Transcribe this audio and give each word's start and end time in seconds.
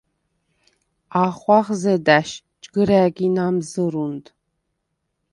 ახღვახ 1.23 1.67
ზედა̈შ 1.81 2.29
ჯგჷრა̄̈გი 2.63 3.27
ნა̈მზჷრუნდ. 3.35 4.23